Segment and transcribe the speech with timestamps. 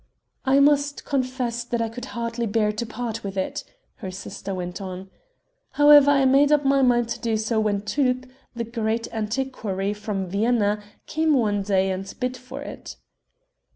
[0.45, 3.63] "I must confess that I could hardly bear to part with it,"
[3.97, 5.11] her sister went on.
[5.73, 8.25] "However, I made up my mind to do so when Tulpe,
[8.55, 12.95] the great antiquary from Vienna, came one day and bid for it."